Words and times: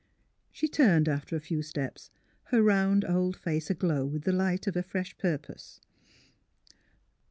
She 0.51 0.67
turned 0.67 1.07
after 1.07 1.35
a 1.35 1.39
few 1.39 1.61
steps, 1.61 2.09
her 2.45 2.63
round 2.63 3.05
old 3.05 3.37
face 3.37 3.69
aglow 3.69 4.03
with 4.03 4.23
the 4.23 4.31
light 4.31 4.65
of 4.65 4.75
a 4.75 4.81
fresh 4.81 5.15
purpose. 5.19 5.79